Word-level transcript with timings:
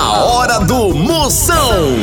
A 0.00 0.12
hora 0.12 0.60
do 0.60 0.94
Moção. 0.94 1.96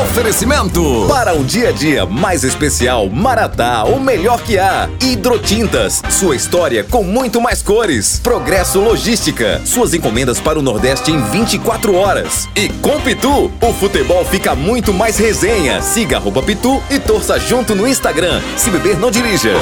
Oferecimento 0.00 1.04
para 1.06 1.34
um 1.34 1.44
dia 1.44 1.68
a 1.68 1.72
dia 1.72 2.06
mais 2.06 2.44
especial, 2.44 3.10
Maratá, 3.10 3.84
o 3.84 4.00
melhor 4.00 4.40
que 4.40 4.58
há. 4.58 4.88
Hidrotintas, 4.98 6.02
sua 6.08 6.34
história 6.34 6.82
com 6.82 7.04
muito 7.04 7.42
mais 7.42 7.60
cores. 7.60 8.18
Progresso 8.20 8.80
Logística, 8.80 9.60
suas 9.66 9.92
encomendas 9.92 10.40
para 10.40 10.58
o 10.58 10.62
Nordeste 10.62 11.12
em 11.12 11.20
24 11.20 11.94
horas. 11.94 12.48
E 12.56 12.70
com 12.70 12.98
Pitu, 13.02 13.52
o 13.60 13.72
futebol 13.74 14.24
fica 14.24 14.54
muito 14.54 14.94
mais 14.94 15.18
resenha. 15.18 15.82
Siga 15.82 16.16
arroba 16.16 16.42
Pitu 16.42 16.82
e 16.88 16.98
torça 16.98 17.38
junto 17.38 17.74
no 17.74 17.86
Instagram. 17.86 18.40
Se 18.56 18.70
beber, 18.70 18.98
não 18.98 19.10
dirija. 19.10 19.52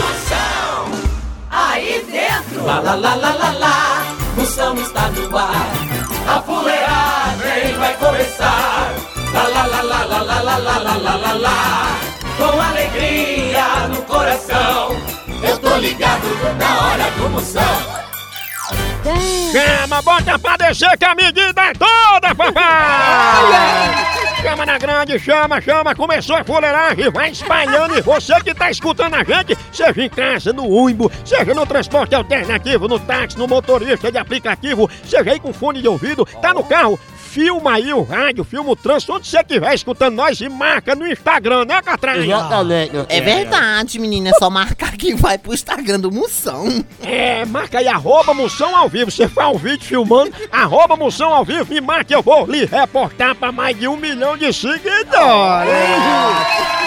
Aí 1.51 2.07
dentro, 2.09 2.65
lá 2.65 2.79
lá 2.79 2.95
lá 2.95 3.17
lá 3.17 3.35
lá 3.35 3.51
lá, 3.51 4.17
Moção 4.37 4.77
está 4.77 5.09
no 5.09 5.37
ar. 5.37 5.73
A 6.29 6.41
vai 7.79 7.95
começar. 7.97 8.95
Lá 9.33 9.49
lá 9.49 9.67
lá 9.67 9.83
lá 9.83 10.05
lá 10.05 10.23
lá 10.23 10.41
lá 10.41 10.59
lá 10.59 10.79
lá 10.79 10.97
lá 10.97 11.17
lá 11.17 11.33
lá. 11.33 12.01
Com 12.37 12.61
alegria 12.61 13.89
no 13.89 14.03
coração, 14.03 14.97
eu 15.43 15.59
tô 15.59 15.77
ligado 15.77 16.27
na 16.59 16.87
hora 16.87 17.11
do 17.13 17.31
Moção. 17.31 17.97
Chama, 19.53 20.03
bota 20.03 20.39
pra 20.39 20.57
descer 20.57 20.99
que 20.99 21.05
a 21.05 21.15
medida 21.15 21.63
é 21.63 21.73
toda, 21.73 22.35
papai! 22.35 24.17
Chama 24.43 24.67
na 24.67 24.79
grande, 24.79 25.19
chama, 25.19 25.61
chama, 25.61 25.95
começou 25.95 26.37
a 26.37 26.45
fuleiragem, 26.45 27.11
vai 27.11 27.31
espalhando 27.31 27.97
e 27.97 28.03
você 28.03 28.35
que 28.41 28.53
tá 28.53 28.71
escutando 28.71 29.15
a 29.15 29.25
gente, 29.25 29.57
seja 29.73 30.03
em 30.03 30.09
casa, 30.09 30.53
no 30.53 30.69
ônibus, 30.69 31.13
seja 31.25 31.55
no 31.55 31.65
transporte 31.65 32.15
alternativo, 32.15 32.89
no 32.89 32.99
táxi, 32.99 33.39
no 33.39 33.47
motorista 33.47 34.11
de 34.11 34.19
aplicativo, 34.19 34.91
seja 35.05 35.31
aí 35.31 35.39
com 35.39 35.53
fone 35.53 35.81
de 35.81 35.89
ouvido, 35.89 36.27
tá 36.43 36.53
no 36.53 36.65
carro, 36.65 36.99
filma 37.37 37.75
aí 37.75 37.93
o 37.93 38.03
rádio, 38.03 38.45
filma 38.45 38.71
o 38.71 38.75
trânsito, 38.77 39.13
onde 39.13 39.29
você 39.29 39.41
estiver 39.41 39.75
escutando 39.75 40.15
nós 40.15 40.41
e 40.41 40.49
marca 40.49 40.95
no 40.95 41.07
Instagram, 41.07 41.67
né, 41.67 41.83
Catrinha? 41.83 42.35
Exatamente. 42.35 42.93
É 43.11 43.21
verdade, 43.21 43.99
menina. 43.99 44.31
É 44.31 44.33
só 44.39 44.49
marcar 44.49 44.97
que 44.97 45.15
vai 45.15 45.37
pro 45.37 45.53
Instagram 45.53 46.01
do 46.01 46.11
Moção. 46.11 46.83
É, 47.03 47.45
marca 47.45 47.79
aí, 47.79 47.89
arroba 47.89 48.33
Moção 48.33 48.75
ao 48.75 48.89
vivo. 48.89 49.11
Você 49.11 49.29
faz 49.29 49.55
um 49.55 49.59
vídeo 49.59 49.85
filmando, 49.85 50.33
arroba 50.51 50.97
Moção 50.97 51.31
ao 51.35 51.45
vivo 51.45 51.75
e 51.75 51.79
marca, 51.79 52.15
eu 52.15 52.23
vou 52.23 52.47
lhe 52.47 52.65
reportar 52.65 53.35
pra 53.35 53.53
mais 53.53 53.79
de 53.79 53.87
um 53.87 53.99
milhão 53.99 54.35
de 54.39 54.51
seguidores. 54.51 54.97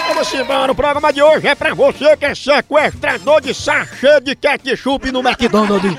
Vamos 0.08 0.34
embora, 0.34 0.72
o 0.72 0.74
programa 0.74 1.12
de 1.12 1.22
hoje 1.22 1.46
é 1.46 1.54
pra 1.54 1.72
você 1.74 2.16
que 2.16 2.24
é 2.24 2.34
sequestrador 2.34 3.40
de 3.40 3.54
sachê 3.54 4.20
de 4.20 4.34
ketchup 4.34 5.12
no 5.12 5.20
McDonald's. 5.20 5.96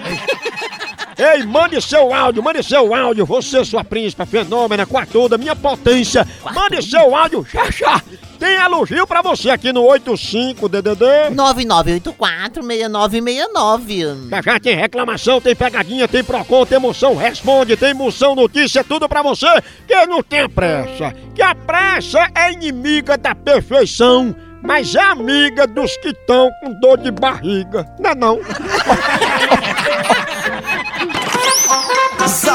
Ei, 1.22 1.45
mande 1.45 1.80
seu 1.80 2.11
áudio, 2.11 2.41
mande 2.41 2.64
seu 2.64 2.95
áudio, 2.95 3.27
você, 3.27 3.64
sua 3.64 3.83
príncipa, 3.83 4.25
fenômena, 4.25 4.88
quatuda, 4.88 5.38
minha 5.38 5.55
potência. 5.55 6.27
Mande 6.44 6.81
seu 6.81 7.16
áudio, 7.16 7.45
já 7.53 7.69
já. 7.69 8.02
Tem 8.39 8.55
elogio 8.55 9.05
pra 9.05 9.22
você 9.22 9.52
aqui 9.52 9.72
no 9.72 9.83
85DDD. 9.83 11.30
9984-6969. 11.36 14.30
Já 14.31 14.42
já 14.42 14.59
tem 14.59 14.75
reclamação, 14.75 15.39
tem 15.39 15.55
pegadinha, 15.55 16.08
tem 16.08 16.23
procon, 16.23 16.66
tem 16.66 16.80
moção, 16.80 17.16
responde, 17.16 17.77
tem 17.77 17.94
moção, 17.94 18.33
notícia, 18.33 18.83
tudo 18.83 19.08
pra 19.08 19.22
você 19.22 19.45
que 19.88 20.05
não 20.08 20.23
tem 20.23 20.49
pressa. 20.49 21.14
Que 21.36 21.44
a 21.44 21.53
pressa 21.53 22.31
é 22.33 22.52
inimiga 22.52 23.16
da 23.16 23.36
perfeição, 23.36 24.36
mas 24.64 24.95
é 24.95 25.03
amiga 25.03 25.67
dos 25.67 25.95
que 25.97 26.09
estão 26.09 26.49
com 26.64 26.73
dor 26.80 26.97
de 26.97 27.11
barriga. 27.11 27.86
Não 27.99 28.09
é 28.09 28.16
não? 28.16 28.39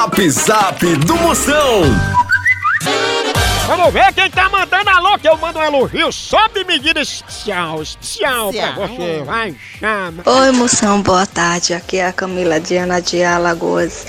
Zap 0.07 0.31
Zap 0.31 0.97
do 0.99 1.17
Moção. 1.17 1.83
Vamos 3.67 3.93
ver 3.93 4.13
quem 4.15 4.31
tá 4.31 4.49
mandando 4.49 4.89
alô, 4.89 5.19
que 5.19 5.29
eu 5.29 5.37
mando 5.37 5.59
um 5.59 5.63
elogio 5.65 6.13
sob 6.13 6.63
medida 6.63 7.01
especial, 7.01 7.83
especial 7.83 8.53
pra 8.53 8.87
você. 8.87 9.23
Vai, 9.25 9.57
chama. 9.81 10.23
Oi, 10.25 10.53
moção, 10.53 11.03
boa 11.03 11.27
tarde. 11.27 11.75
Aqui 11.75 11.99
é 11.99 12.07
a 12.07 12.13
Camila 12.13 12.61
Diana 12.61 13.03
de 13.03 13.25
Alagoas. 13.25 14.07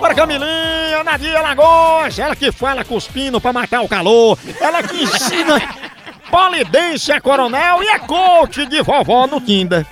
Bora, 0.00 0.14
Camilinha, 0.14 1.04
Nadia 1.04 1.42
Lagoas, 1.42 2.18
ela 2.18 2.34
que 2.34 2.50
fala 2.50 2.82
cuspindo 2.82 3.38
pra 3.38 3.52
matar 3.52 3.82
o 3.82 3.88
calor, 3.88 4.38
ela 4.58 4.82
que 4.82 5.02
ensina 5.02 5.60
polidência 6.30 7.20
coronel 7.20 7.82
e 7.82 7.88
é 7.88 7.98
coach 7.98 8.64
de 8.64 8.80
vovó 8.82 9.26
no 9.26 9.42
Tinder. 9.42 9.86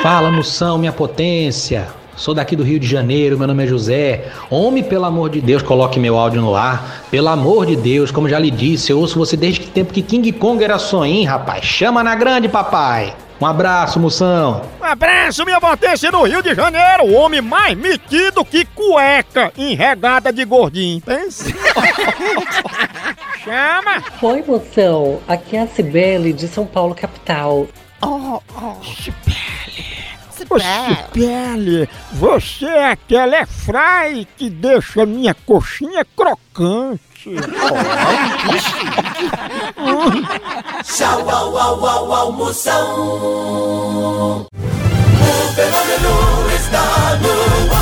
Fala, 0.00 0.30
moção, 0.30 0.78
minha 0.78 0.92
potência. 0.92 2.01
Sou 2.16 2.34
daqui 2.34 2.54
do 2.54 2.62
Rio 2.62 2.78
de 2.78 2.86
Janeiro, 2.86 3.38
meu 3.38 3.46
nome 3.46 3.64
é 3.64 3.66
José. 3.66 4.30
Homem, 4.50 4.82
pelo 4.82 5.04
amor 5.04 5.30
de 5.30 5.40
Deus, 5.40 5.62
coloque 5.62 5.98
meu 5.98 6.18
áudio 6.18 6.40
no 6.42 6.54
ar. 6.54 7.04
Pelo 7.10 7.28
amor 7.28 7.66
de 7.66 7.74
Deus, 7.74 8.10
como 8.10 8.28
já 8.28 8.38
lhe 8.38 8.50
disse, 8.50 8.92
eu 8.92 8.98
ouço 8.98 9.18
você 9.18 9.36
desde 9.36 9.60
que 9.60 9.68
tempo 9.68 9.92
que 9.92 10.02
King 10.02 10.30
Kong 10.32 10.62
era 10.62 10.78
sonho, 10.78 11.26
rapaz. 11.26 11.64
Chama 11.64 12.04
na 12.04 12.14
grande, 12.14 12.48
papai. 12.48 13.14
Um 13.40 13.46
abraço, 13.46 13.98
moção. 13.98 14.62
Um 14.80 14.84
abraço, 14.84 15.44
minha 15.44 15.60
potência 15.60 16.12
no 16.12 16.22
Rio 16.22 16.42
de 16.42 16.54
Janeiro, 16.54 17.06
o 17.06 17.14
homem 17.14 17.40
mais 17.40 17.76
metido 17.76 18.44
que 18.44 18.64
cueca 18.66 19.52
enregada 19.58 20.32
de 20.32 20.44
gordinho. 20.44 21.00
Pensa. 21.00 21.50
Chama. 23.42 24.04
Oi, 24.22 24.44
moção. 24.46 25.18
Aqui 25.26 25.56
é 25.56 25.62
a 25.62 25.66
Cibele 25.66 26.32
de 26.32 26.46
São 26.46 26.64
Paulo, 26.64 26.94
capital. 26.94 27.66
Ô, 28.00 28.40
Cipele, 30.42 31.88
você 32.12 32.66
é 32.66 32.90
aquela 32.90 33.36
é 33.36 33.46
fry 33.46 34.26
que 34.36 34.50
deixa 34.50 35.06
minha 35.06 35.34
coxinha 35.34 36.04
crocante. 36.16 37.02
Tchau, 40.84 41.30
au, 41.30 41.56
au, 41.56 41.86
au, 41.86 42.12
au, 42.12 42.32
Moção. 42.32 42.88
O 44.32 44.48
fenômeno 45.54 46.50
está 46.56 47.18
no 47.20 47.72
ar. 47.76 47.81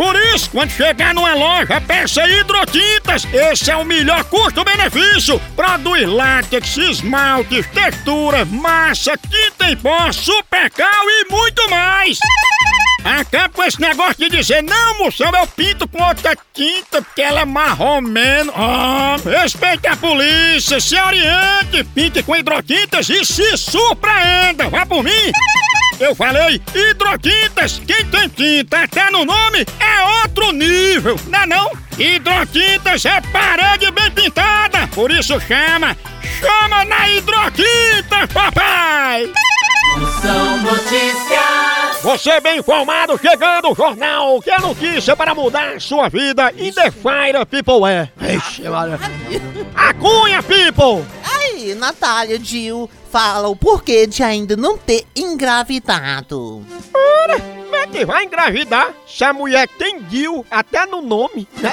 Por 0.00 0.16
isso, 0.34 0.48
quando 0.48 0.70
chegar 0.70 1.12
numa 1.12 1.34
loja, 1.34 1.78
peça 1.78 2.26
hidrotintas. 2.26 3.26
Esse 3.34 3.70
é 3.70 3.76
o 3.76 3.84
melhor 3.84 4.24
custo-benefício. 4.24 5.38
Produz 5.54 6.08
látex, 6.08 6.78
esmaltes, 6.78 7.66
textura, 7.66 8.46
massa, 8.46 9.12
tinta 9.18 9.70
em 9.70 9.76
pó, 9.76 10.10
supercal 10.10 11.04
e 11.06 11.30
muito 11.30 11.68
mais. 11.68 12.16
Acaba 13.04 13.50
com 13.50 13.62
esse 13.62 13.78
negócio 13.78 14.14
de 14.16 14.30
dizer, 14.30 14.62
não, 14.62 15.00
moção, 15.00 15.30
eu 15.38 15.46
pinto 15.48 15.86
com 15.86 16.02
outra 16.02 16.34
tinta 16.54 17.02
porque 17.02 17.20
ela 17.20 17.42
é 17.42 17.44
marromeno. 17.44 18.54
Ah, 18.56 19.16
respeite 19.22 19.86
a 19.86 19.96
polícia, 19.96 20.80
se 20.80 20.98
oriente, 20.98 21.84
pinte 21.94 22.22
com 22.22 22.34
hidrotintas 22.34 23.10
e 23.10 23.22
se 23.22 23.54
surpreenda. 23.58 24.66
Vá 24.70 24.86
por 24.86 25.04
mim. 25.04 25.30
Eu 26.00 26.14
falei 26.14 26.60
hidrotintas. 26.74 27.80
Quem 27.86 28.06
tem 28.06 28.28
tinta 28.30 28.84
até 28.84 29.10
no 29.10 29.22
nome 29.22 29.66
é 29.78 30.22
outro 30.22 30.50
nível, 30.50 31.14
não 31.26 31.40
é 31.40 31.46
não? 31.46 31.70
Hidrotintas 31.98 33.04
é 33.04 33.20
parede 33.20 33.90
bem 33.90 34.10
pintada, 34.10 34.88
por 34.88 35.10
isso 35.10 35.38
chama. 35.40 35.94
Chama 36.40 36.86
na 36.86 37.06
hidrotinta, 37.10 38.26
papai! 38.32 39.30
Moção 39.98 40.56
Notícias. 40.58 42.00
Você 42.02 42.40
bem 42.40 42.60
informado, 42.60 43.18
chegando 43.20 43.70
o 43.70 43.74
jornal, 43.74 44.40
que 44.40 44.50
é 44.50 44.58
notícia 44.58 45.14
para 45.14 45.34
mudar 45.34 45.74
a 45.74 45.80
sua 45.80 46.08
vida 46.08 46.50
e 46.56 46.72
The 46.72 46.90
Fire 46.90 47.44
People 47.44 47.86
é. 47.86 48.08
Ixi. 48.36 48.62
A 49.74 49.92
Cunha 49.94 50.42
People! 50.42 51.04
Aí, 51.60 51.74
Natália 51.74 52.38
Dil 52.38 52.88
fala 53.12 53.48
o 53.48 53.54
porquê 53.54 54.06
de 54.06 54.22
ainda 54.22 54.56
não 54.56 54.78
ter 54.78 55.04
engravidado. 55.14 56.64
Ora, 56.94 57.38
como 57.38 57.76
é 57.76 57.86
que 57.86 58.02
vai 58.06 58.24
engravidar 58.24 58.94
se 59.06 59.22
a 59.24 59.34
mulher 59.34 59.68
tem 59.68 60.00
Dil 60.04 60.46
até 60.50 60.86
no 60.86 61.02
nome? 61.02 61.46
né? 61.60 61.72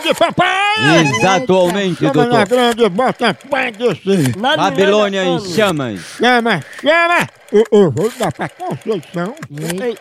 Grande, 0.08 0.14
papai! 0.14 1.06
Exatamente, 1.16 2.00
Chama 2.00 2.14
na 2.14 2.24
doutor. 2.24 2.48
grande, 2.48 2.88
bota 2.88 3.34
pra 3.34 3.70
descer. 3.70 4.36
Babilônia 4.36 5.24
em 5.24 5.40
chamas. 5.40 6.00
Chama, 6.18 6.60
chama! 6.80 7.28
Eu, 7.50 7.64
eu 7.72 7.90
vou 7.90 8.12
dar 8.18 8.30
pra 8.30 8.46
Conceição. 8.48 9.34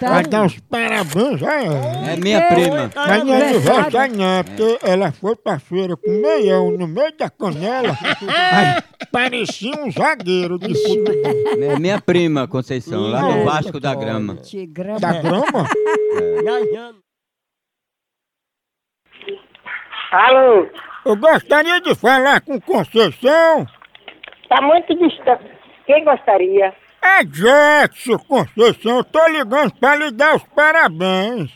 Vai 0.01 0.23
dar 0.23 0.45
os 0.47 0.59
parabéns 0.69 1.41
a 1.41 1.63
ela. 1.63 2.09
É 2.11 2.15
minha 2.17 2.41
prima. 2.41 2.91
Mas 2.93 3.23
não 3.23 3.33
é 3.33 3.49
aniversário 3.49 4.17
não, 4.17 4.43
porque 4.43 4.79
ela 4.85 5.11
foi 5.13 5.35
pra 5.37 5.57
feira 5.57 5.95
com 5.95 6.11
meião 6.11 6.71
no 6.71 6.87
meio 6.87 7.15
da 7.17 7.29
canela. 7.29 7.97
Parecia 9.13 9.71
um 9.81 9.89
zagueiro 9.89 10.59
de 10.59 10.75
futebol. 10.75 11.63
É 11.63 11.79
minha 11.79 12.01
prima, 12.01 12.47
Conceição, 12.49 13.07
lá 13.07 13.21
no 13.21 13.45
Vasco 13.45 13.79
da 13.79 13.95
Grama. 13.95 14.37
Da 14.99 15.13
grama? 15.21 15.69
Alô, 20.11 20.67
Eu 21.05 21.15
gostaria 21.15 21.79
de 21.81 21.95
falar 21.95 22.41
com 22.41 22.59
Conceição. 22.59 23.65
tá 24.49 24.61
muito 24.61 24.95
distante. 24.95 25.43
Quem 25.85 26.03
gostaria? 26.03 26.73
É 27.01 27.23
Jackson, 27.23 28.17
Conceição. 28.19 28.97
Eu 28.97 29.03
tô 29.03 29.27
ligando 29.27 29.73
pra 29.79 29.95
lhe 29.95 30.11
dar 30.11 30.35
os 30.35 30.43
parabéns. 30.55 31.51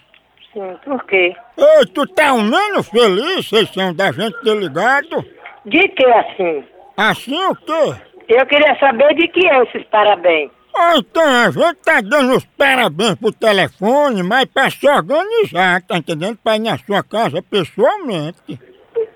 Sim, 0.54 0.78
por 0.84 1.04
quê? 1.06 1.34
Ei, 1.58 1.86
tu 1.94 2.06
tá 2.08 2.30
ao 2.30 2.40
menos 2.40 2.88
feliz, 2.90 3.50
Conceição, 3.50 3.94
da 3.94 4.12
gente 4.12 4.40
ter 4.42 4.56
ligado? 4.58 5.26
De 5.66 5.88
que 5.90 6.06
assim? 6.06 6.64
Assim 6.98 7.46
o 7.46 7.56
quê? 7.56 7.96
Eu 8.30 8.46
queria 8.46 8.78
saber 8.80 9.14
de 9.16 9.28
que 9.28 9.46
é 9.48 9.64
esses 9.64 9.84
parabéns. 9.90 10.52
Então 10.98 11.24
a 11.24 11.52
gente 11.52 11.76
tá 11.84 12.02
dando 12.02 12.38
os 12.38 12.46
parabéns 12.46 13.16
por 13.16 13.34
telefone, 13.34 14.24
mas 14.24 14.46
pra 14.46 14.70
se 14.70 14.88
organizar, 14.88 15.82
tá 15.84 15.98
entendendo? 15.98 16.38
Pra 16.44 16.56
ir 16.56 16.60
na 16.60 16.78
sua 16.78 17.04
casa 17.04 17.42
pessoalmente. 17.42 18.60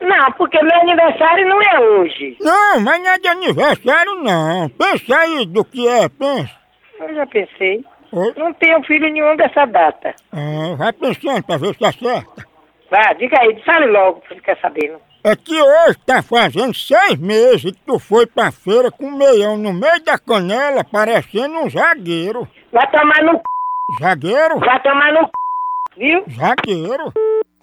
Não, 0.02 0.32
porque 0.38 0.62
meu 0.62 0.76
aniversário 0.82 1.48
não 1.48 1.60
é 1.62 1.80
hoje. 1.80 2.38
Não, 2.40 2.80
mas 2.82 3.02
não 3.02 3.10
é 3.10 3.20
de 3.20 3.28
aniversário 3.28 4.16
não. 4.24 4.70
Pensa 4.70 5.18
aí 5.18 5.46
do 5.46 5.64
que 5.66 5.88
é, 5.88 6.08
pensa. 6.10 6.52
Eu 7.00 7.16
já 7.16 7.26
pensei. 7.26 7.84
Oi? 8.12 8.34
Não 8.38 8.54
tenho 8.54 8.84
filho 8.84 9.12
nenhum 9.12 9.36
dessa 9.36 9.66
data. 9.66 10.14
Ah, 10.32 10.76
vai 10.78 10.94
pensando 10.94 11.44
pra 11.44 11.58
ver 11.58 11.74
se 11.74 11.80
tá 11.80 11.92
certo. 11.92 12.46
Vá, 12.90 13.14
diga 13.14 13.40
aí, 13.42 13.62
fale 13.64 13.88
logo, 13.88 14.22
pra 14.22 14.36
ficar 14.36 14.58
sabendo. 14.62 15.00
É 15.28 15.36
que 15.36 15.60
hoje 15.60 15.98
tá 16.06 16.22
fazendo 16.22 16.72
seis 16.76 17.18
meses 17.18 17.64
que 17.64 17.80
tu 17.84 17.98
foi 17.98 18.28
pra 18.28 18.52
feira 18.52 18.92
com 18.92 19.08
um 19.08 19.18
meião 19.18 19.58
no 19.58 19.74
meio 19.74 20.00
da 20.04 20.20
canela, 20.20 20.84
parecendo 20.84 21.56
um 21.56 21.68
zagueiro. 21.68 22.48
Vai 22.72 22.88
tomar 22.92 23.24
no 23.24 23.32
c... 23.32 23.42
Zagueiro? 24.00 24.60
Vai 24.60 24.84
tomar 24.84 25.12
no 25.14 25.22
c... 25.22 25.32
Viu? 25.98 26.24
Zagueiro. 26.30 27.12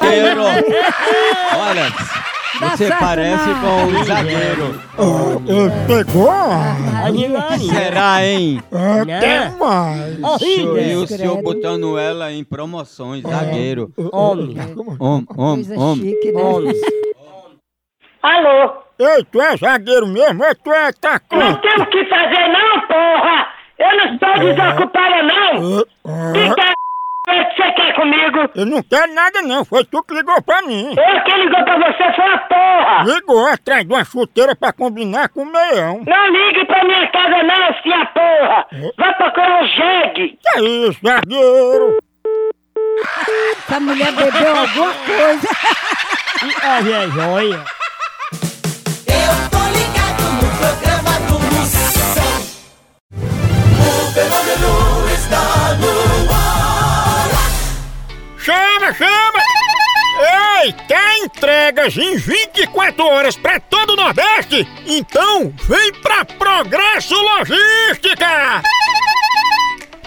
Zagueiro. 0.02 0.42
Olha, 1.56 2.68
você 2.68 2.90
parece 2.98 3.48
com 3.60 3.96
um 3.96 4.04
zagueiro. 4.06 4.82
Ah, 4.98 5.38
ele 5.46 5.70
pegou? 5.86 6.32
Será, 7.72 8.24
hein? 8.24 8.60
Até 8.72 9.50
mais. 9.50 10.18
E 10.42 10.96
o 10.96 11.06
senhor 11.06 11.40
botando 11.40 11.96
ela 11.96 12.32
em 12.32 12.42
promoções, 12.42 13.22
zagueiro. 13.22 13.92
Homem. 14.10 14.56
Homem, 14.98 15.26
homem, 15.76 16.16
homem. 16.34 16.74
Alô? 18.22 18.82
Ei, 18.98 19.24
tu 19.30 19.40
é 19.40 19.56
zagueiro 19.56 20.06
mesmo? 20.06 20.44
Ou 20.44 20.54
tu 20.54 20.72
é 20.72 20.80
Não 20.82 20.88
atacante? 20.88 21.60
tem 21.62 21.74
o 21.82 21.86
que 21.86 22.04
fazer 22.06 22.48
não, 22.48 22.80
porra! 22.86 23.48
Eu 23.78 23.96
não 23.96 24.14
estou 24.14 24.38
desocupada 24.38 25.22
não! 25.24 25.84
Ah, 26.06 26.32
Que 26.32 26.40
ah, 26.50 26.54
tá 26.54 26.72
é 27.28 27.44
que 27.44 27.56
você 27.62 27.72
quer 27.72 27.94
comigo? 27.94 28.50
Eu 28.54 28.66
não 28.66 28.82
quero 28.82 29.12
nada 29.14 29.42
não, 29.42 29.64
foi 29.64 29.84
tu 29.84 30.02
que 30.04 30.14
ligou 30.14 30.40
pra 30.42 30.62
mim. 30.62 30.94
Eu 30.96 31.22
que 31.24 31.34
ligou 31.34 31.64
pra 31.64 31.78
você 31.78 32.12
foi 32.14 32.24
a 32.32 32.38
porra! 32.38 33.02
Ligou 33.04 33.46
atrás 33.48 33.84
de 33.86 33.92
uma 33.92 34.04
chuteira 34.04 34.54
pra 34.54 34.72
combinar 34.72 35.28
com 35.30 35.42
o 35.42 35.46
meião. 35.46 36.02
Não 36.06 36.26
ligue 36.30 36.64
pra 36.66 36.84
minha 36.84 37.06
casa 37.08 37.42
não, 37.42 37.74
sim 37.82 38.06
porra! 38.14 38.66
Vai 38.98 39.14
procurar 39.16 39.62
um 39.62 39.66
jegue! 39.66 40.38
Que 40.42 40.58
é 40.58 40.62
isso, 40.62 41.00
zagueiro? 41.04 41.98
Essa 43.66 43.80
mulher 43.80 44.12
bebeu 44.12 44.56
alguma 44.56 44.92
coisa. 44.92 45.48
Eu 46.42 47.81
Chama, 58.44 58.92
chama! 58.94 59.38
Ei, 60.64 60.72
quer 60.88 61.18
entregas 61.18 61.96
em 61.96 62.16
24 62.16 63.06
horas 63.06 63.36
pra 63.36 63.60
todo 63.60 63.92
o 63.92 63.96
Nordeste? 63.96 64.66
Então 64.84 65.54
vem 65.68 65.92
pra 66.02 66.24
Progresso 66.24 67.14
Logística! 67.14 68.60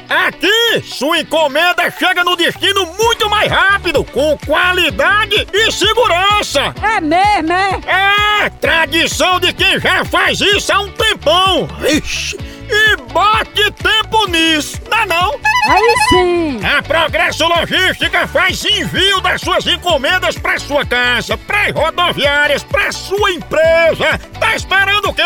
Aqui, 0.09 0.81
sua 0.83 1.19
encomenda 1.19 1.89
chega 1.97 2.25
no 2.25 2.35
destino 2.35 2.85
muito 2.97 3.29
mais 3.29 3.49
rápido, 3.49 4.03
com 4.03 4.37
qualidade 4.45 5.47
e 5.53 5.71
segurança! 5.71 6.75
É 6.83 6.99
mesmo, 6.99 7.53
é? 7.53 8.43
É, 8.43 8.49
tradição 8.49 9.39
de 9.39 9.53
quem 9.53 9.79
já 9.79 10.03
faz 10.03 10.41
isso 10.41 10.73
há 10.73 10.81
um 10.81 10.91
tempão! 10.91 11.69
Ixi, 11.89 12.37
e 12.69 12.97
bote 13.13 13.71
tempo 13.71 14.27
nisso, 14.27 14.77
não 14.91 14.97
é 14.97 15.05
não? 15.05 15.54
Aí 15.67 15.95
sim. 16.09 16.59
A 16.63 16.81
Progresso 16.81 17.47
Logística 17.47 18.27
faz 18.27 18.63
envio 18.65 19.19
das 19.21 19.41
suas 19.41 19.65
encomendas 19.65 20.37
para 20.37 20.59
sua 20.59 20.85
casa, 20.85 21.37
para 21.37 21.71
rodoviárias, 21.71 22.63
para 22.63 22.91
sua 22.91 23.31
empresa. 23.31 24.19
Tá 24.39 24.55
esperando 24.55 25.09
o 25.09 25.13
quê? 25.13 25.23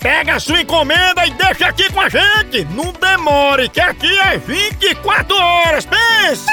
Pega 0.00 0.34
a 0.34 0.40
sua 0.40 0.60
encomenda 0.60 1.24
e 1.26 1.30
deixa 1.30 1.66
aqui 1.66 1.90
com 1.90 2.00
a 2.00 2.08
gente. 2.08 2.64
Não 2.70 2.92
demore, 2.92 3.68
que 3.68 3.80
aqui 3.80 4.18
é 4.18 4.36
24 4.36 5.34
horas. 5.34 5.86
Pense! 5.86 6.44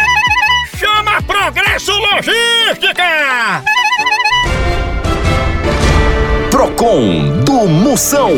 Chama 0.77 1.23
Progresso 1.23 1.93
Logística! 1.93 3.63
Procon 6.59 7.39
do 7.45 7.69
Moção. 7.69 8.33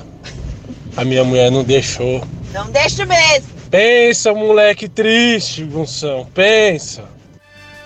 A 0.98 1.06
minha 1.06 1.24
mulher 1.24 1.52
não 1.52 1.64
deixou. 1.64 2.24
Não 2.52 2.72
deixa 2.72 3.06
mesmo. 3.06 3.61
Pensa, 3.72 4.34
moleque 4.34 4.90
triste, 4.90 5.64
moção, 5.64 6.30
pensa. 6.34 7.10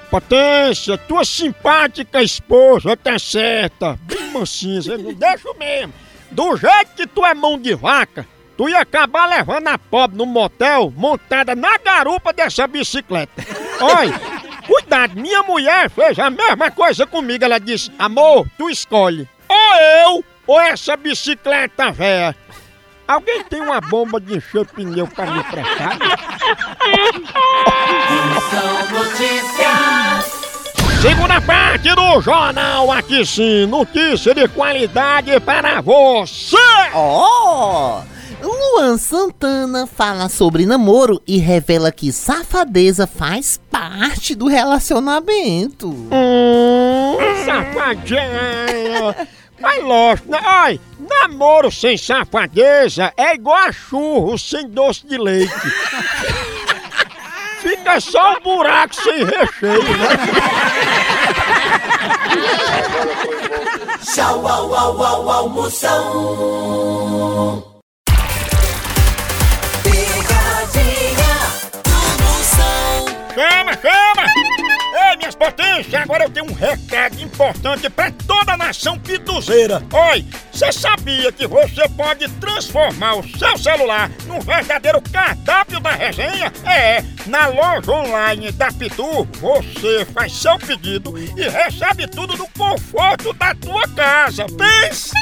Potência, 0.10 0.98
tua 0.98 1.24
simpática 1.24 2.24
esposa 2.24 2.98
tá 2.98 3.20
certa. 3.20 3.96
Bem 4.02 4.32
mansinha, 4.32 4.82
você 4.82 4.98
não 4.98 5.14
deixa 5.14 5.54
mesmo. 5.54 5.94
Do 6.32 6.58
jeito 6.58 6.96
que 6.96 7.06
tu 7.06 7.24
é 7.24 7.36
mão 7.36 7.60
de 7.60 7.76
vaca, 7.76 8.26
tu 8.58 8.68
ia 8.68 8.80
acabar 8.80 9.28
levando 9.28 9.68
a 9.68 9.78
pobre 9.78 10.18
no 10.18 10.26
motel 10.26 10.92
montada 10.98 11.54
na 11.54 11.78
garupa 11.78 12.34
dessa 12.34 12.66
bicicleta. 12.66 13.46
Olha, 13.80 14.20
cuidado, 14.66 15.20
minha 15.20 15.44
mulher 15.44 15.88
fez 15.92 16.18
a 16.18 16.32
mesma 16.32 16.72
coisa 16.72 17.06
comigo. 17.06 17.46
Ela 17.46 17.60
disse, 17.60 17.92
amor, 18.00 18.48
tu 18.58 18.72
escolhe. 18.72 19.30
Ou 19.48 19.76
eu, 19.76 20.26
ou 20.48 20.60
essa 20.60 20.98
bicicleta 20.98 21.92
véia. 21.92 22.36
Alguém 23.08 23.44
tem 23.44 23.62
uma 23.62 23.80
bomba 23.80 24.20
de 24.20 24.38
encher 24.38 24.66
pneu 24.66 25.08
pra 25.08 25.26
me 25.28 25.44
prestar? 25.44 25.98
São 28.50 29.00
notícias. 29.00 30.36
Segunda 31.02 31.40
parte 31.40 31.94
do 31.94 32.20
Jornal 32.20 32.92
Aqui 32.92 33.24
Sim, 33.24 33.68
notícia 33.68 34.34
de 34.34 34.48
qualidade 34.48 35.40
para 35.40 35.80
você! 35.82 36.58
Oh! 36.96 38.02
Luan 38.42 38.98
Santana 38.98 39.86
fala 39.86 40.28
sobre 40.28 40.66
namoro 40.66 41.22
e 41.28 41.38
revela 41.38 41.92
que 41.92 42.12
safadeza 42.12 43.06
faz 43.06 43.60
parte 43.70 44.34
do 44.34 44.48
relacionamento. 44.48 45.90
Hum, 45.90 47.18
safadinha! 47.46 49.16
Mas 49.66 49.84
lógico, 49.84 50.30
né? 50.30 50.40
Ai, 50.44 50.80
namoro 51.00 51.72
sem 51.72 51.98
safadeza 51.98 53.12
é 53.18 53.34
igual 53.34 53.58
a 53.58 53.72
churro 53.72 54.38
sem 54.38 54.70
doce 54.70 55.08
de 55.08 55.18
leite. 55.18 55.52
Fica 57.62 58.00
só 58.00 58.34
um 58.38 58.42
buraco 58.42 58.94
sem 58.94 59.26
recheio, 59.26 59.98
né? 59.98 60.08
Tchau, 64.04 64.48
au, 64.48 64.76
au, 64.76 65.04
au, 65.04 65.30
almoção. 65.32 66.85
Importante 77.36 77.90
pra 77.90 78.10
toda 78.12 78.54
a 78.54 78.58
nação 78.58 78.98
pituzeira. 78.98 79.84
Oi, 79.92 80.26
você 80.52 80.72
sabia 80.72 81.34
que 81.34 81.46
você 81.46 81.88
pode 81.90 82.30
transformar 82.30 83.16
o 83.16 83.28
seu 83.38 83.58
celular 83.58 84.10
num 84.26 84.40
verdadeiro 84.40 85.02
cardápio 85.12 85.82
da 85.82 85.92
resenha? 85.92 86.52
É, 86.66 87.04
na 87.28 87.48
loja 87.48 87.92
online 87.92 88.54
da 88.54 88.72
Pitu, 88.72 89.26
você 89.42 90.06
faz 90.14 90.32
seu 90.32 90.58
pedido 90.58 91.18
e 91.18 91.50
recebe 91.50 92.08
tudo 92.08 92.38
no 92.38 92.48
conforto 92.58 93.34
da 93.34 93.54
tua 93.54 93.86
casa. 93.90 94.46
Pensa! 94.46 95.14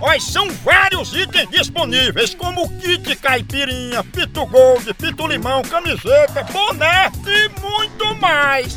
Olha, 0.00 0.20
são 0.20 0.48
vários 0.64 1.14
itens 1.14 1.48
disponíveis, 1.50 2.34
como 2.34 2.68
kit 2.80 3.14
caipirinha, 3.14 4.02
pito 4.02 4.44
gold, 4.46 4.92
pito 4.94 5.28
limão, 5.28 5.62
camiseta, 5.62 6.42
boné 6.50 7.12
e 7.24 7.60
muito 7.60 8.20
mais. 8.20 8.76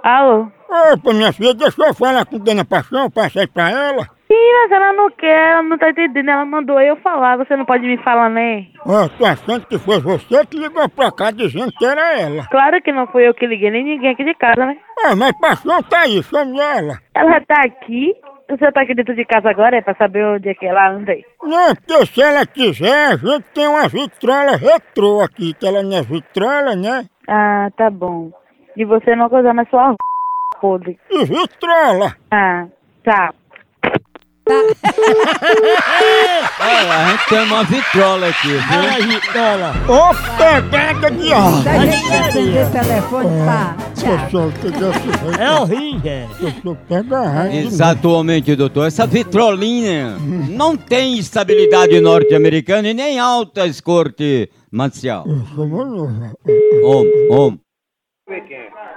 Alô? 0.03 0.47
Opa, 0.69 1.13
minha 1.13 1.33
filha, 1.33 1.55
deixa 1.55 1.83
eu 1.83 1.93
falar 1.95 2.25
com 2.27 2.37
Dona 2.37 2.63
Paixão, 2.63 3.09
passa 3.09 3.39
aí 3.41 3.47
pra 3.47 3.71
ela. 3.71 4.18
Mas 4.51 4.71
ela 4.71 4.93
não 4.93 5.09
quer, 5.11 5.51
ela 5.51 5.63
não 5.63 5.77
tá 5.77 5.89
entendendo. 5.89 6.29
Ela 6.29 6.45
mandou 6.45 6.79
eu 6.81 6.95
falar, 6.97 7.37
você 7.37 7.55
não 7.55 7.65
pode 7.65 7.85
me 7.85 7.97
falar 7.97 8.29
nem. 8.29 8.71
Ó, 8.85 9.07
tô 9.07 9.25
achando 9.25 9.65
que 9.65 9.77
foi 9.79 9.99
você 9.99 10.45
que 10.45 10.57
ligou 10.57 10.87
pra 10.89 11.11
cá 11.11 11.31
dizendo 11.31 11.71
que 11.71 11.85
era 11.85 12.19
ela. 12.19 12.45
Claro 12.49 12.81
que 12.81 12.91
não 12.91 13.07
fui 13.07 13.27
eu 13.27 13.33
que 13.33 13.47
liguei, 13.47 13.71
nem 13.71 13.83
ninguém 13.83 14.11
aqui 14.11 14.23
de 14.23 14.33
casa, 14.35 14.65
né? 14.65 14.77
Ah, 15.05 15.15
mas 15.15 15.31
Paixão 15.39 15.81
tá 15.83 16.01
aí, 16.01 16.21
chame 16.23 16.59
ela. 16.59 16.99
Ela 17.15 17.41
tá 17.41 17.61
aqui. 17.65 18.13
Você 18.49 18.71
tá 18.71 18.81
aqui 18.81 18.95
dentro 18.95 19.15
de 19.15 19.23
casa 19.25 19.47
agora, 19.47 19.77
é 19.77 19.81
pra 19.81 19.93
saber 19.93 20.25
onde 20.25 20.49
é 20.49 20.55
que 20.55 20.65
ela 20.65 20.89
anda 20.89 21.11
aí. 21.11 21.23
Não, 21.43 21.75
porque 21.75 22.05
se 22.07 22.21
ela 22.21 22.45
quiser, 22.47 23.13
a 23.13 23.15
gente 23.15 23.45
tem 23.53 23.67
uma 23.67 23.87
vitrola 23.87 24.57
retrô 24.57 25.21
aqui, 25.21 25.53
que 25.53 25.67
ela 25.67 25.83
não 25.83 25.97
é 25.97 26.01
vitrola, 26.01 26.75
né? 26.75 27.05
Ah, 27.27 27.69
tá 27.77 27.91
bom. 27.91 28.31
E 28.75 28.83
você 28.83 29.15
não 29.15 29.29
coisa 29.29 29.53
mais 29.53 29.69
sua 29.69 29.93
podre. 30.59 30.97
E 31.11 31.25
vitrola. 31.25 32.15
Ah, 32.31 32.65
tá. 33.03 33.33
É, 36.61 36.91
a 36.91 37.07
gente 37.11 37.25
tem 37.29 37.39
uma 37.43 37.63
vitrola 37.63 38.27
aqui, 38.27 38.49
viu? 38.49 39.07
vitrola. 39.07 39.73
Ô, 39.87 40.13
pegada 40.37 41.09
de 41.11 41.31
ar. 41.33 41.63
Da 41.63 41.85
gente 41.85 42.13
atender 42.13 42.69
telefone 42.71 43.29
pra 43.43 43.75
Pessoal, 43.95 44.51
que 44.51 44.69
desse 44.71 45.41
É 45.41 45.51
horrível. 45.51 46.27
Pessoal, 46.39 46.77
pega 46.87 47.17
a 47.19 47.29
rádio. 47.29 47.59
Exatamente, 47.59 48.55
doutor. 48.55 48.87
Essa 48.87 49.05
vitrolinha 49.07 50.17
não 50.49 50.75
tem 50.75 51.17
estabilidade 51.17 51.99
norte-americana 52.01 52.89
e 52.89 52.93
nem 52.93 53.19
altas 53.19 53.79
corte 53.79 54.49
marcial. 54.71 55.25
Om, 56.83 57.05
om. 57.31 57.57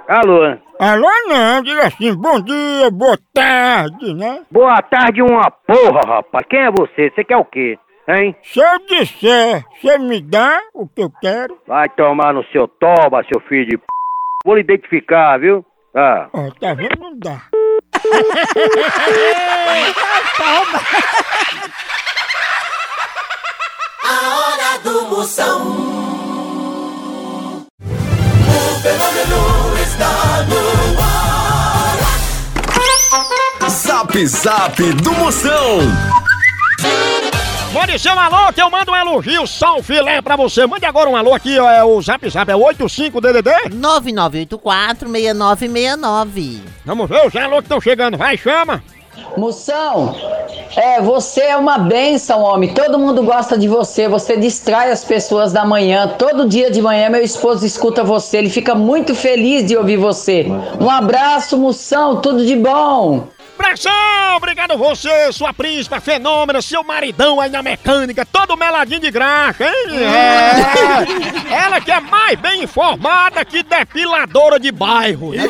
Alô? 0.07 0.57
Alô, 0.79 1.07
não, 1.27 1.61
diga 1.63 1.87
assim, 1.87 2.13
bom 2.15 2.41
dia, 2.41 2.91
boa 2.91 3.17
tarde, 3.33 4.13
né? 4.13 4.41
Boa 4.51 4.81
tarde, 4.81 5.21
uma 5.21 5.49
porra, 5.49 6.01
rapaz. 6.05 6.45
Quem 6.49 6.59
é 6.59 6.71
você? 6.71 7.09
Você 7.09 7.23
quer 7.23 7.37
o 7.37 7.45
quê? 7.45 7.79
Hein? 8.07 8.35
Se 8.43 8.59
eu 8.59 8.79
disser, 8.85 9.63
você 9.79 9.97
me 9.97 10.21
dá 10.21 10.59
o 10.73 10.85
que 10.87 11.03
eu 11.03 11.11
quero? 11.21 11.57
Vai 11.65 11.87
tomar 11.89 12.33
no 12.33 12.43
seu 12.47 12.67
toba, 12.67 13.23
seu 13.31 13.39
filho 13.47 13.65
de 13.65 13.77
p. 13.77 13.83
Vou 14.45 14.55
lhe 14.55 14.61
identificar, 14.61 15.39
viu? 15.39 15.65
Ah. 15.95 16.27
Ó, 16.33 16.51
tá 16.59 16.73
vendo? 16.73 16.99
Não 16.99 17.17
dá. 17.17 17.41
Zap 34.13 34.27
Zap 34.27 34.77
do 35.01 35.11
Moção. 35.13 35.79
Ser 37.97 38.11
um 38.11 38.19
alô 38.19 38.53
que 38.53 38.61
eu 38.61 38.69
mando 38.69 38.91
um 38.91 38.95
elogio, 38.95 39.47
só 39.47 39.77
o 39.77 39.83
filé 39.83 40.21
pra 40.21 40.35
você. 40.35 40.67
Mande 40.67 40.85
agora 40.85 41.09
um 41.09 41.15
alô 41.15 41.33
aqui, 41.33 41.57
ó, 41.57 41.67
é 41.69 41.83
o 41.83 41.99
Zap 41.99 42.29
Zap, 42.29 42.51
é 42.51 42.53
85DDD? 42.53 43.71
9984-6969. 43.71 46.59
Vamos 46.85 47.09
ver 47.09 47.25
os 47.25 47.35
alô 47.35 47.57
que 47.57 47.63
estão 47.63 47.81
chegando, 47.81 48.15
vai, 48.15 48.37
chama. 48.37 48.83
Moção, 49.35 50.15
é, 50.75 51.01
você 51.01 51.41
é 51.41 51.57
uma 51.57 51.79
benção, 51.79 52.41
homem. 52.41 52.71
Todo 52.71 52.99
mundo 52.99 53.23
gosta 53.23 53.57
de 53.57 53.67
você. 53.67 54.07
Você 54.07 54.37
distrai 54.37 54.91
as 54.91 55.03
pessoas 55.03 55.51
da 55.51 55.65
manhã. 55.65 56.07
Todo 56.19 56.47
dia 56.47 56.69
de 56.69 56.83
manhã, 56.83 57.09
meu 57.09 57.23
esposo 57.23 57.65
escuta 57.65 58.03
você. 58.03 58.37
Ele 58.37 58.51
fica 58.51 58.75
muito 58.75 59.15
feliz 59.15 59.65
de 59.65 59.75
ouvir 59.75 59.97
você. 59.97 60.45
Um 60.79 60.89
abraço, 60.89 61.57
Moção. 61.57 62.21
Tudo 62.21 62.45
de 62.45 62.55
bom. 62.55 63.27
Abração! 63.57 64.37
Obrigado 64.37 64.77
você, 64.77 65.31
sua 65.31 65.53
príncipa 65.53 65.99
fenômena, 65.99 66.61
seu 66.61 66.83
maridão 66.83 67.39
aí 67.39 67.49
na 67.49 67.61
mecânica, 67.61 68.25
todo 68.25 68.57
meladinho 68.57 68.99
de 68.99 69.11
graxa, 69.11 69.65
hein? 69.65 69.97
É. 71.49 71.53
Ela 71.53 71.79
que 71.79 71.91
é 71.91 71.99
mais 71.99 72.39
bem 72.39 72.63
informada 72.63 73.45
que 73.45 73.63
depiladora 73.63 74.59
de 74.59 74.71
bairro. 74.71 75.31
né? 75.31 75.43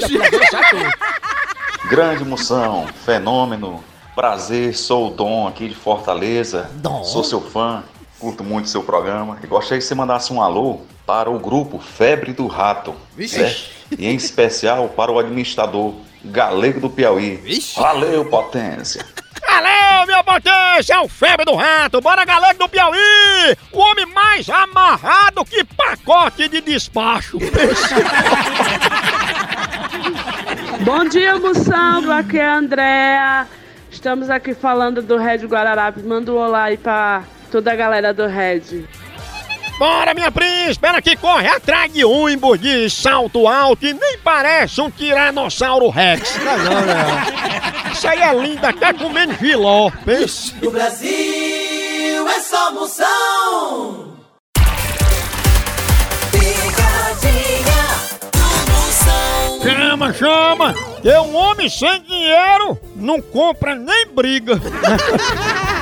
Grande 1.89 2.23
moção, 2.23 2.87
fenômeno, 3.05 3.83
prazer, 4.15 4.75
sou 4.75 5.07
o 5.07 5.11
Dom 5.11 5.47
aqui 5.47 5.69
de 5.69 5.75
Fortaleza. 5.75 6.69
Dom. 6.75 7.03
Sou 7.03 7.23
seu 7.23 7.41
fã, 7.41 7.83
curto 8.19 8.43
muito 8.43 8.69
seu 8.69 8.83
programa 8.83 9.37
e 9.43 9.47
gostaria 9.47 9.79
que 9.79 9.85
você 9.85 9.95
mandasse 9.95 10.31
um 10.31 10.41
alô 10.41 10.81
para 11.05 11.29
o 11.29 11.39
grupo 11.39 11.79
Febre 11.79 12.31
do 12.33 12.47
Rato. 12.47 12.93
Vixe. 13.15 13.35
certo? 13.39 13.73
E 13.97 14.07
em 14.07 14.15
especial 14.15 14.87
para 14.89 15.11
o 15.11 15.19
administrador 15.19 15.93
Galego 16.23 16.79
do 16.79 16.89
Piauí. 16.89 17.39
Valeu, 17.75 18.25
potência! 18.25 19.05
Valeu, 19.45 20.07
minha 20.07 20.23
potência, 20.23 20.93
é 20.95 20.99
o 20.99 21.07
febre 21.07 21.45
do 21.45 21.53
rato, 21.53 22.01
bora 22.01 22.25
galera 22.25 22.57
do 22.57 22.67
Piauí! 22.67 23.55
O 23.71 23.79
homem 23.79 24.05
mais 24.07 24.49
amarrado 24.49 25.45
que 25.45 25.63
pacote 25.63 26.47
de 26.47 26.61
despacho. 26.61 27.37
Bom 30.83 31.05
dia, 31.05 31.37
Moção. 31.37 32.11
Aqui 32.11 32.39
é 32.39 32.45
a 32.45 32.57
Andréa. 32.57 33.47
Estamos 33.89 34.29
aqui 34.29 34.53
falando 34.53 35.01
do 35.01 35.17
Red 35.17 35.45
Guararapes. 35.45 36.03
Manda 36.03 36.31
um 36.31 36.37
olá 36.37 36.63
aí 36.63 36.77
pra 36.77 37.23
toda 37.51 37.71
a 37.71 37.75
galera 37.75 38.13
do 38.13 38.27
Red. 38.27 38.85
Bora, 39.77 40.13
minha 40.13 40.31
príncipe, 40.31 40.87
ela 40.87 41.01
que 41.01 41.15
corre 41.15 41.47
atrás 41.47 41.91
de 41.91 42.03
de 42.57 42.89
salto 42.89 43.47
alto 43.47 43.85
e 43.85 43.93
nem 43.93 44.17
parece 44.19 44.79
um 44.79 44.89
tiranossauro 44.89 45.89
rex. 45.89 46.37
Não, 46.37 46.57
não, 46.57 46.81
não. 46.85 47.91
Isso 47.91 48.07
aí 48.07 48.21
é 48.21 48.33
linda, 48.33 48.69
até 48.69 48.93
comendo 48.93 49.35
giló. 49.35 49.89
Pensa. 50.05 50.53
No 50.61 50.71
Brasil 50.71 52.27
é 52.27 52.39
só 52.39 52.71
moção. 52.71 54.13
Picadinha 56.31 57.83
do 58.31 58.71
moção. 58.71 59.61
Chama, 59.61 60.13
chama! 60.13 60.73
Que 61.01 61.17
um 61.17 61.35
homem 61.35 61.67
sem 61.67 62.01
dinheiro 62.03 62.79
não 62.95 63.19
compra 63.21 63.75
nem 63.75 64.05
briga. 64.07 64.53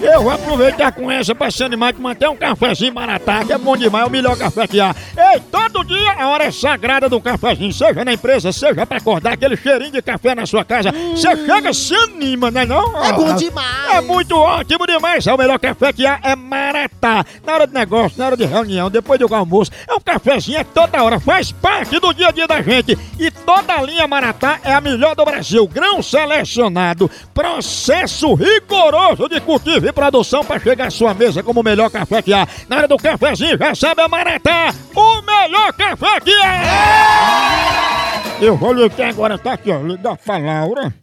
Eu 0.00 0.22
vou 0.22 0.32
aproveitar 0.32 0.92
com 0.92 1.10
essa 1.10 1.34
pra 1.34 1.50
se 1.50 1.62
animar 1.64 1.92
de 1.92 2.00
manter 2.00 2.28
um 2.28 2.36
cafezinho 2.36 2.94
maratá, 2.94 3.44
que 3.44 3.52
é 3.52 3.58
bom 3.58 3.76
demais, 3.76 4.04
é 4.04 4.06
o 4.06 4.10
melhor 4.10 4.36
café 4.36 4.66
que 4.66 4.80
há. 4.80 4.94
Ei, 5.16 5.40
todo 5.50 5.84
dia 5.84 6.12
a 6.12 6.28
hora 6.28 6.44
é 6.44 6.50
sagrada 6.52 7.08
do 7.08 7.20
cafezinho, 7.20 7.72
seja 7.72 8.04
na 8.04 8.12
empresa, 8.12 8.52
seja 8.52 8.86
pra 8.86 8.98
acordar 8.98 9.32
aquele 9.32 9.56
cheirinho 9.56 9.92
de 9.92 10.02
café 10.02 10.34
na 10.34 10.46
sua 10.46 10.64
casa. 10.64 10.92
Você 10.92 11.36
chega, 11.44 11.72
se 11.72 11.94
anima, 11.94 12.50
né 12.50 12.64
não? 12.64 13.04
É 13.04 13.12
bom 13.12 13.34
demais. 13.34 13.94
É 13.94 14.00
muito 14.00 14.36
ótimo 14.36 14.86
demais, 14.86 15.26
é 15.26 15.34
o 15.34 15.38
melhor 15.38 15.58
café 15.58 15.92
que 15.92 16.06
há, 16.06 16.20
é 16.22 16.36
maratá. 16.36 17.24
Na 17.44 17.54
hora 17.54 17.66
de 17.66 17.74
negócio, 17.74 18.18
na 18.18 18.26
hora 18.26 18.36
de 18.36 18.44
reunião, 18.44 18.90
depois 18.90 19.18
do 19.18 19.34
almoço, 19.34 19.70
é 19.88 19.94
um 19.94 20.00
cafezinho, 20.00 20.58
é 20.58 20.64
toda 20.64 21.02
hora, 21.02 21.18
faz 21.18 21.50
parte 21.50 21.98
do 21.98 22.12
dia 22.12 22.28
a 22.28 22.30
dia 22.30 22.46
da 22.46 22.62
gente. 22.62 22.96
E 23.18 23.30
toda 23.30 23.74
a 23.74 23.82
linha 23.82 24.06
maratá 24.06 24.60
é 24.62 24.72
a 24.72 24.80
melhor 24.80 25.16
do 25.16 25.24
Brasil, 25.24 25.66
grão 25.66 26.02
selecionado, 26.02 27.10
processo 27.34 28.34
rigoroso 28.34 29.28
de 29.28 29.40
cultivo 29.40 29.87
e 29.88 29.92
produção 29.92 30.44
para 30.44 30.60
chegar 30.60 30.86
à 30.86 30.90
sua 30.90 31.14
mesa 31.14 31.42
como 31.42 31.60
o 31.60 31.64
melhor 31.64 31.90
café 31.90 32.20
que 32.22 32.32
há. 32.32 32.46
Na 32.68 32.76
hora 32.78 32.88
do 32.88 32.96
cafezinho, 32.96 33.56
já 33.58 33.74
sabe 33.74 34.02
a 34.02 34.08
Maratá, 34.08 34.72
o 34.94 35.22
melhor 35.22 35.72
café 35.72 36.20
que 36.20 36.32
há! 36.42 38.38
Eu 38.40 38.56
vou 38.56 38.72
ligar 38.72 39.08
agora, 39.10 39.36
tá 39.38 39.54
aqui, 39.54 39.70
ó, 39.70 39.78
ligar 39.82 40.16
pra 40.16 40.38
Laura. 40.38 40.94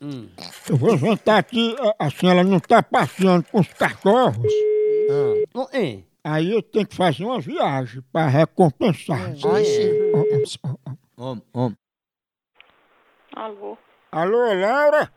Eu 0.69 0.78
vou 0.78 0.98
sentar 0.98 1.38
aqui, 1.39 1.76
a- 2.00 2.06
assim, 2.08 2.28
ela 2.30 2.43
não 2.43 2.60
tá 2.60 2.82
passeando 2.82 3.45
com 3.52 3.60
os 3.60 3.67
cachorros. 3.74 4.52
Aí 6.24 6.52
eu 6.52 6.62
tenho 6.63 6.88
que 6.88 6.95
fazer 6.95 7.24
uma 7.26 7.39
viagem 7.39 8.02
pra 8.12 8.28
recompensar. 8.28 9.32
Alô? 13.36 13.78
Alô, 14.12 14.54
Laura? 14.54 15.12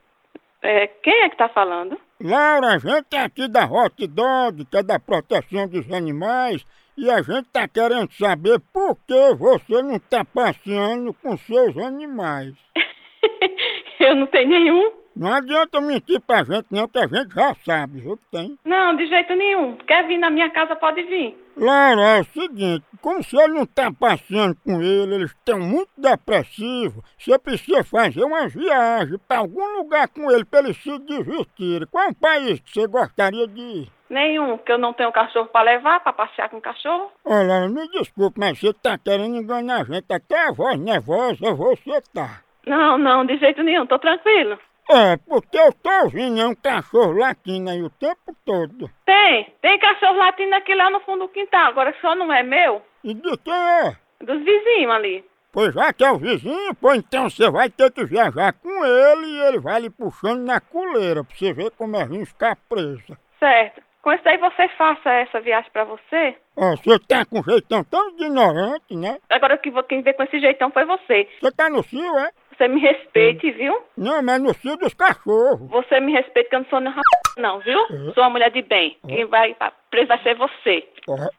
É, 0.71 0.87
quem 0.87 1.23
é 1.23 1.31
que 1.31 1.37
tá 1.39 1.49
falando? 1.49 1.99
Laura, 2.23 2.75
a 2.75 2.79
gente 2.79 3.17
é 3.17 3.21
aqui 3.21 3.49
da 3.49 3.65
Hot 3.65 4.07
Dog, 4.07 4.67
que 4.67 4.77
é 4.77 4.83
da 4.83 5.01
proteção 5.01 5.67
dos 5.67 5.91
animais, 5.91 6.63
e 6.95 7.11
a 7.11 7.23
gente 7.23 7.49
tá 7.51 7.67
querendo 7.67 8.13
saber 8.13 8.61
por 8.71 8.95
que 9.07 9.35
você 9.35 9.83
não 9.83 9.99
tá 9.99 10.27
passeando 10.27 11.15
com 11.15 11.39
seus 11.39 11.75
animais. 11.79 12.53
Eu 13.99 14.15
não 14.15 14.27
tenho 14.27 14.51
nenhum. 14.51 14.93
Não 15.19 15.35
adianta 15.35 15.81
mentir 15.81 16.21
pra 16.21 16.45
gente 16.45 16.67
não, 16.71 16.87
que 16.87 16.97
a 16.97 17.09
gente 17.09 17.35
já 17.35 17.53
sabe, 17.67 18.01
viu 18.01 18.17
que 18.17 18.25
tem. 18.31 18.57
Não, 18.65 18.95
de 18.95 19.05
jeito 19.09 19.35
nenhum. 19.35 19.77
Quer 19.79 20.07
vir 20.07 20.17
na 20.17 20.31
minha 20.31 20.49
casa, 20.51 20.77
pode 20.77 21.03
vir. 21.03 21.37
Laura, 21.57 22.01
é 22.03 22.21
o 22.21 22.25
seguinte, 22.25 22.85
como 23.01 23.21
você 23.21 23.49
não 23.49 23.67
tá 23.67 23.91
passeando 23.93 24.57
com 24.65 24.81
ele, 24.81 25.17
eles 25.17 25.33
estão 25.33 25.59
muito 25.59 25.91
depressivos, 25.99 27.03
você 27.19 27.37
precisa 27.37 27.83
fazer 27.83 28.23
uma 28.23 28.47
viagem 28.47 29.19
pra 29.27 29.39
algum 29.39 29.79
lugar 29.79 30.07
com 30.07 30.31
ele 30.31 30.45
pra 30.45 30.61
eles 30.61 30.77
se 30.77 30.97
divertirem. 31.01 31.89
Qual 31.91 32.05
é 32.05 32.11
o 32.11 32.15
país 32.15 32.61
que 32.61 32.71
você 32.71 32.87
gostaria 32.87 33.49
de 33.49 33.61
ir? 33.61 33.89
Nenhum, 34.09 34.57
porque 34.57 34.71
eu 34.71 34.79
não 34.79 34.93
tenho 34.93 35.11
cachorro 35.11 35.49
pra 35.49 35.63
levar, 35.63 35.99
pra 35.99 36.13
passear 36.13 36.49
com 36.49 36.61
cachorro. 36.61 37.11
Olha, 37.25 37.69
me 37.69 37.89
desculpe, 37.89 38.39
mas 38.39 38.57
você 38.57 38.73
tá 38.73 38.97
querendo 38.97 39.37
enganar 39.37 39.81
a 39.81 39.85
gente. 39.85 40.07
Até 40.13 40.47
a 40.47 40.53
voz 40.53 40.79
nervosa 40.79 41.53
você 41.55 42.01
tá. 42.15 42.41
Não, 42.65 42.97
não, 42.97 43.27
de 43.27 43.37
jeito 43.37 43.63
nenhum, 43.65 43.85
tô 43.85 43.99
tranquilo. 43.99 44.59
É, 44.91 45.17
porque 45.19 45.59
eu 45.59 45.73
tô 45.73 45.91
ouvindo 46.05 46.41
é 46.41 46.47
um 46.47 46.55
cachorro 46.55 47.13
latindo 47.13 47.71
aí 47.71 47.83
o 47.83 47.91
tempo 47.91 48.35
todo. 48.45 48.91
Tem, 49.05 49.53
tem 49.61 49.79
cachorro 49.79 50.17
latindo 50.17 50.55
aqui 50.55 50.75
lá 50.75 50.89
no 50.91 51.01
fundo 51.01 51.27
do 51.27 51.29
quintal, 51.29 51.67
agora 51.67 51.95
só 52.01 52.15
não 52.15 52.33
é 52.33 52.43
meu, 52.43 52.83
E 53.05 53.13
de 53.15 53.37
quem 53.39 53.53
é? 53.55 53.97
dos 54.21 54.43
vizinhos 54.43 54.93
ali. 54.95 55.25
Pois 55.53 55.75
já 55.75 55.93
que 55.93 56.05
é 56.05 56.11
o 56.11 56.19
vizinho, 56.19 56.75
pô, 56.75 56.95
então 56.95 57.29
você 57.29 57.51
vai 57.51 57.69
ter 57.71 57.91
que 57.91 58.05
viajar 58.05 58.53
com 58.53 58.85
ele 58.85 59.27
e 59.27 59.41
ele 59.47 59.59
vai 59.59 59.81
lhe 59.81 59.91
puxando 59.91 60.45
na 60.45 60.61
coleira 60.61 61.23
pra 61.25 61.35
você 61.37 61.53
ver 61.53 61.71
como 61.73 61.97
é 61.97 62.03
ruim 62.05 62.25
ficar 62.25 62.57
presa. 62.69 63.19
Certo. 63.39 63.83
Com 64.03 64.13
isso 64.13 64.27
aí 64.29 64.39
você 64.39 64.69
faça 64.71 65.11
essa 65.11 65.41
viagem 65.41 65.71
pra 65.73 65.85
você. 65.85 66.37
Ó, 66.57 66.77
você 66.77 66.99
tá 67.01 67.25
com 67.27 67.41
um 67.41 67.43
jeitão 67.43 67.83
tão 67.85 68.11
ignorante, 68.11 68.95
né? 68.97 69.19
Agora 69.29 69.59
que 69.59 69.71
vo- 69.71 69.83
quem 69.83 70.03
veio 70.03 70.17
com 70.17 70.23
esse 70.23 70.39
jeitão 70.41 70.71
foi 70.71 70.85
você. 70.85 71.29
Você 71.41 71.51
tá 71.53 71.69
no 71.69 71.83
cio, 71.83 72.17
é? 72.19 72.31
Você 72.59 72.67
me 72.67 72.81
respeite, 72.81 73.53
viu? 73.53 73.73
Não, 73.97 74.21
mas 74.21 74.43
no 74.43 74.53
cio 74.53 74.77
dos 74.77 74.93
cachorros. 74.93 75.71
Você 75.71 76.01
me 76.01 76.11
respeite 76.11 76.51
que 76.51 76.57
eu 76.57 76.61
não 76.61 76.67
sou 76.69 76.81
nem 76.81 76.93
rap... 76.93 77.05
não, 77.39 77.61
viu? 77.61 77.79
Sou 78.15 78.25
uma 78.25 78.31
mulher 78.31 78.51
de 78.51 78.63
bem. 78.63 78.99
Quem 79.07 79.27
vai 79.27 79.55
preso 79.91 80.09
vai 80.09 80.21
ser 80.25 80.35
você. 80.37 80.85
Porra, 81.07 81.31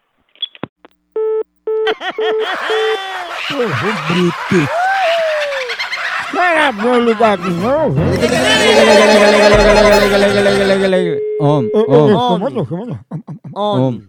brito. 4.07 4.69
Era 6.39 6.71
bom 6.71 6.99
ligar 7.01 7.37
de 7.37 7.49
novo? 7.49 7.99
Homem, 11.41 11.69
homem. 13.53 14.07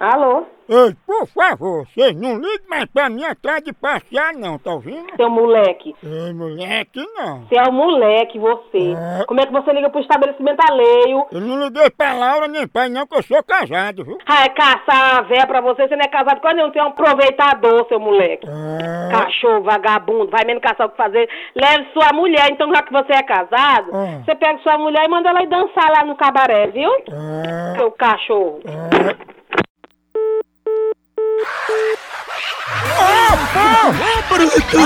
Alô? 0.00 0.46
Ei, 0.72 0.94
por 1.04 1.26
favor, 1.26 1.84
vocês 1.88 2.14
não 2.14 2.34
liguem 2.36 2.68
mais 2.68 2.84
pra 2.86 3.10
mim 3.10 3.24
atrás 3.24 3.60
de 3.64 3.72
passear 3.72 4.32
não, 4.34 4.56
tá 4.56 4.70
ouvindo? 4.70 5.16
Seu 5.16 5.28
moleque. 5.28 5.96
Ei, 6.00 6.32
moleque, 6.32 7.04
não. 7.16 7.40
Você 7.40 7.56
é 7.58 7.68
um 7.68 7.72
moleque, 7.72 8.38
você. 8.38 8.94
É. 9.20 9.24
Como 9.26 9.40
é 9.40 9.46
que 9.46 9.52
você 9.52 9.72
liga 9.72 9.90
pro 9.90 10.00
estabelecimento 10.00 10.60
alheio? 10.70 11.26
Eu 11.32 11.40
não 11.40 11.58
liguei 11.64 11.90
pra 11.90 12.12
Laura 12.14 12.46
nem 12.46 12.68
pai 12.68 12.88
não, 12.88 13.04
que 13.04 13.16
eu 13.16 13.22
sou 13.24 13.42
casado, 13.42 14.04
viu? 14.04 14.16
Ai, 14.26 14.48
caçar 14.50 15.18
a 15.18 15.22
véia 15.22 15.44
pra 15.44 15.60
você, 15.60 15.88
você 15.88 15.96
não 15.96 16.04
é 16.04 16.08
casado 16.08 16.40
com 16.40 16.48
nenhum, 16.52 16.70
você 16.70 16.78
é 16.78 16.84
um 16.84 16.88
aproveitador, 16.88 17.86
seu 17.88 17.98
moleque. 17.98 18.46
É. 18.48 19.10
Cachorro, 19.10 19.62
vagabundo, 19.64 20.30
vai 20.30 20.44
mesmo 20.44 20.60
caçar 20.60 20.86
o 20.86 20.90
que 20.90 20.96
fazer. 20.96 21.28
Leve 21.56 21.88
sua 21.92 22.12
mulher, 22.12 22.46
então 22.48 22.72
já 22.72 22.80
que 22.82 22.92
você 22.92 23.12
é 23.12 23.22
casado, 23.24 23.90
É. 23.92 24.22
você 24.24 24.34
pega 24.36 24.58
sua 24.60 24.78
mulher 24.78 25.04
e 25.04 25.08
manda 25.08 25.30
ela 25.30 25.42
ir 25.42 25.48
dançar 25.48 25.90
lá 25.90 26.04
no 26.04 26.14
cabaré, 26.14 26.68
viu? 26.68 26.90
É. 26.92 27.76
Seu 27.76 27.90
cachorro. 27.90 28.60
Ô, 33.50 33.58
porra, 33.58 34.22
brito! 34.28 34.78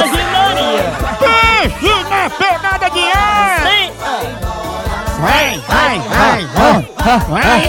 Pense 1.18 1.90
na 2.08 2.30
pegada 2.30 2.90
de 2.90 3.04
ar! 3.12 3.64
vai, 5.24 5.98
vai, 6.00 6.46
vai, 6.46 7.18
vai. 7.28 7.62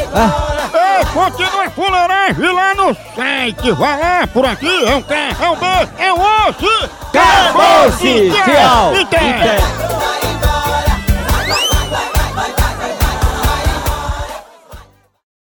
Ei, 0.74 1.06
continua 1.14 1.70
fuleiragem 1.70 2.54
lá 2.54 2.74
no 2.76 2.96
site. 3.16 3.72
Vai 3.72 4.00
lá, 4.00 4.28
por 4.28 4.46
aqui, 4.46 4.86
é 4.86 4.96
um 4.96 5.02
K, 5.02 5.16
é 5.16 5.50
um 5.50 5.56
B, 5.56 5.66
é 5.98 6.14
um 6.14 6.22
osso. 6.22 6.90
Então, 7.10 8.46
Tchau. 8.46 8.96
então. 8.96 9.20
Então. 9.20 10.25